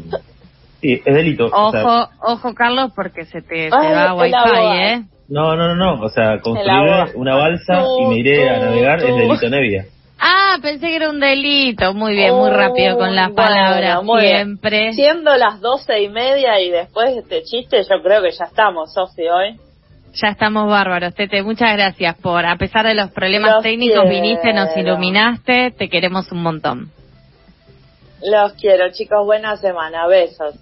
Sí, 0.81 1.00
es 1.05 1.14
delito. 1.14 1.50
o 1.52 1.71
sea, 1.71 1.85
Ojo, 1.85 2.09
ojo, 2.23 2.55
Carlos, 2.55 2.90
porque 2.97 3.26
se 3.26 3.43
te, 3.43 3.69
te 3.69 3.76
Ay, 3.76 3.93
va 3.95 4.14
wifi. 4.14 4.79
¿eh? 4.79 5.02
no, 5.29 5.55
no, 5.55 5.75
no, 5.75 5.75
no. 5.75 6.02
O 6.02 6.09
sea, 6.09 6.40
construir 6.40 7.17
una 7.17 7.37
balsa 7.37 7.85
y 8.00 8.07
me 8.07 8.17
iré 8.19 8.49
a 8.49 8.59
navegar 8.61 9.00
tú, 9.00 9.09
es 9.09 9.17
delito 9.17 9.49
Nevia. 9.50 9.85
Ah, 10.19 10.57
pensé 10.62 10.87
que 10.88 10.97
era 10.97 11.11
un 11.11 11.21
delito. 11.21 11.93
Muy 11.93 12.14
bien, 12.14 12.35
muy 12.35 12.50
rápido 12.50 12.97
con 12.97 13.14
las 13.14 13.29
bueno, 13.33 13.37
palabras, 13.43 14.02
muy 14.02 14.23
bien. 14.23 14.37
siempre. 14.37 14.93
Siendo 14.95 15.37
las 15.37 15.61
doce 15.61 16.02
y 16.02 16.09
media 16.09 16.59
y 16.61 16.71
después 16.71 17.14
de 17.14 17.21
este 17.21 17.43
chiste, 17.43 17.83
yo 17.83 18.02
creo 18.02 18.23
que 18.23 18.31
ya 18.31 18.45
estamos, 18.47 18.93
Sofi, 18.95 19.29
hoy. 19.29 19.57
Ya 20.14 20.29
estamos 20.29 20.67
bárbaros, 20.69 21.14
Tete. 21.14 21.43
Muchas 21.43 21.73
gracias 21.75 22.17
por, 22.17 22.45
a 22.45 22.57
pesar 22.57 22.87
de 22.87 22.95
los 22.95 23.11
problemas 23.12 23.52
Los 23.52 23.62
técnicos, 23.62 24.02
quiero. 24.02 24.11
viniste, 24.11 24.52
nos 24.55 24.75
iluminaste, 24.76 25.71
te 25.73 25.88
queremos 25.88 26.31
un 26.33 26.43
montón. 26.43 26.90
Los 28.23 28.53
quiero, 28.55 28.91
chicos. 28.93 29.25
Buena 29.25 29.57
semana. 29.57 30.07
Besos. 30.07 30.55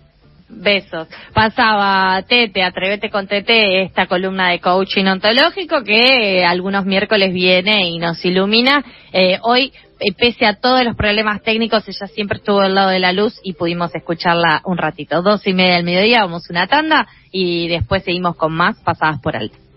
Besos. 0.48 1.08
Pasaba 1.34 2.22
Tete, 2.22 2.62
Atrevete 2.62 3.10
con 3.10 3.26
Tete, 3.26 3.82
esta 3.82 4.06
columna 4.06 4.48
de 4.48 4.60
coaching 4.60 5.04
ontológico 5.04 5.84
que 5.84 6.38
eh, 6.40 6.44
algunos 6.44 6.86
miércoles 6.86 7.32
viene 7.34 7.88
y 7.90 7.98
nos 7.98 8.24
ilumina. 8.24 8.82
Eh, 9.12 9.38
hoy, 9.42 9.72
eh, 10.00 10.12
pese 10.16 10.46
a 10.46 10.54
todos 10.54 10.84
los 10.84 10.96
problemas 10.96 11.42
técnicos, 11.42 11.86
ella 11.86 12.06
siempre 12.06 12.38
estuvo 12.38 12.60
al 12.60 12.74
lado 12.74 12.90
de 12.90 12.98
la 12.98 13.12
luz 13.12 13.38
y 13.42 13.52
pudimos 13.52 13.94
escucharla 13.94 14.62
un 14.64 14.78
ratito. 14.78 15.20
Dos 15.20 15.46
y 15.46 15.52
media 15.52 15.76
del 15.76 15.84
mediodía, 15.84 16.22
vamos 16.22 16.48
una 16.48 16.66
tanda 16.66 17.06
y 17.30 17.68
después 17.68 18.04
seguimos 18.04 18.36
con 18.36 18.52
más 18.54 18.80
pasadas 18.82 19.20
por 19.20 19.36
alto. 19.36 19.67